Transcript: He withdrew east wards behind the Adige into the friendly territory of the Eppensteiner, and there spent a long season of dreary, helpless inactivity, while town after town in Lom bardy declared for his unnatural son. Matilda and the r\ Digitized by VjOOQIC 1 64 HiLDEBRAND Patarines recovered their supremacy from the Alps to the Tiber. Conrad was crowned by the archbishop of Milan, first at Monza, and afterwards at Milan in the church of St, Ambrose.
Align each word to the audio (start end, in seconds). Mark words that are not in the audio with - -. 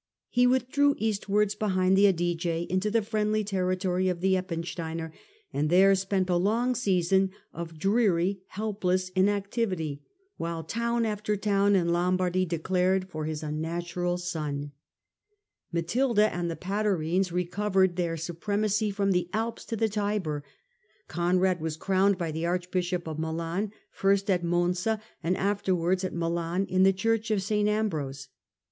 He 0.31 0.47
withdrew 0.47 0.95
east 0.97 1.29
wards 1.29 1.53
behind 1.53 1.95
the 1.95 2.07
Adige 2.07 2.47
into 2.71 2.89
the 2.89 3.03
friendly 3.03 3.43
territory 3.43 4.09
of 4.09 4.19
the 4.19 4.33
Eppensteiner, 4.33 5.11
and 5.53 5.69
there 5.69 5.93
spent 5.93 6.27
a 6.27 6.37
long 6.37 6.73
season 6.73 7.29
of 7.53 7.77
dreary, 7.77 8.41
helpless 8.47 9.09
inactivity, 9.09 10.01
while 10.37 10.63
town 10.63 11.05
after 11.05 11.37
town 11.37 11.75
in 11.75 11.89
Lom 11.89 12.17
bardy 12.17 12.47
declared 12.47 13.09
for 13.09 13.25
his 13.25 13.43
unnatural 13.43 14.17
son. 14.17 14.71
Matilda 15.71 16.33
and 16.33 16.49
the 16.49 16.55
r\ 16.55 16.55
Digitized 16.55 16.57
by 16.57 16.57
VjOOQIC 16.57 16.57
1 16.57 16.57
64 16.57 16.95
HiLDEBRAND 16.95 16.97
Patarines 16.97 17.31
recovered 17.31 17.95
their 17.95 18.17
supremacy 18.17 18.89
from 18.89 19.11
the 19.11 19.29
Alps 19.33 19.65
to 19.65 19.75
the 19.75 19.87
Tiber. 19.87 20.43
Conrad 21.07 21.61
was 21.61 21.77
crowned 21.77 22.17
by 22.17 22.31
the 22.31 22.47
archbishop 22.47 23.05
of 23.07 23.19
Milan, 23.19 23.71
first 23.91 24.31
at 24.31 24.43
Monza, 24.43 24.99
and 25.21 25.37
afterwards 25.37 26.03
at 26.03 26.11
Milan 26.15 26.65
in 26.65 26.81
the 26.81 26.91
church 26.91 27.29
of 27.29 27.43
St, 27.43 27.69
Ambrose. 27.69 28.29